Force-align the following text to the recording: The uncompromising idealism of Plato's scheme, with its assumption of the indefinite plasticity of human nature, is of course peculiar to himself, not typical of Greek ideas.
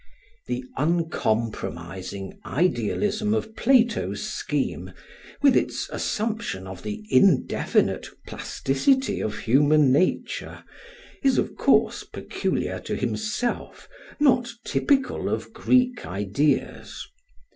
The 0.47 0.65
uncompromising 0.77 2.39
idealism 2.43 3.35
of 3.35 3.55
Plato's 3.55 4.23
scheme, 4.23 4.93
with 5.43 5.55
its 5.55 5.89
assumption 5.91 6.65
of 6.65 6.81
the 6.81 7.05
indefinite 7.11 8.07
plasticity 8.25 9.19
of 9.21 9.37
human 9.37 9.91
nature, 9.91 10.63
is 11.23 11.37
of 11.37 11.55
course 11.55 12.03
peculiar 12.03 12.79
to 12.79 12.95
himself, 12.95 13.87
not 14.19 14.49
typical 14.65 15.29
of 15.29 15.53
Greek 15.53 16.03
ideas. 16.07 17.05